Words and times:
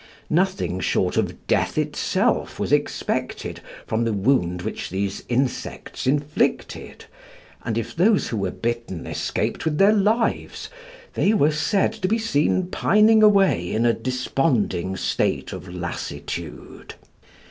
Nothing 0.31 0.79
short 0.79 1.15
of 1.15 1.45
death 1.45 1.77
itself 1.77 2.59
was 2.59 2.71
expected 2.71 3.61
from 3.85 4.03
the 4.03 4.11
wound 4.13 4.63
which 4.63 4.89
these 4.89 5.21
insects 5.29 6.07
inflicted, 6.07 7.05
and 7.63 7.77
if 7.77 7.95
those 7.95 8.29
who 8.29 8.37
were 8.37 8.49
bitten 8.49 9.05
escaped 9.05 9.63
with 9.63 9.77
their 9.77 9.93
lives, 9.93 10.71
they 11.13 11.35
were 11.35 11.51
said 11.51 11.93
to 11.93 12.07
be 12.07 12.17
seen 12.17 12.65
pining 12.65 13.21
away 13.21 13.71
in 13.71 13.85
a 13.85 13.93
desponding 13.93 14.97
state 14.97 15.53
of 15.53 15.69
lassitude. 15.71 16.95